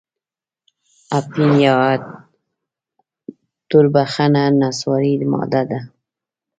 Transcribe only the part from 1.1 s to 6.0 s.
اپین یوه توربخنه نسواري ماده ده.